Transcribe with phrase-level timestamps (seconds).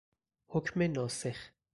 [0.47, 1.37] حکم ناسخ